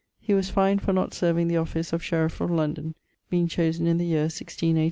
[0.19, 2.95] He fined for not serving the office of shereif of London,
[3.29, 4.79] being chosen in the yeare 1618.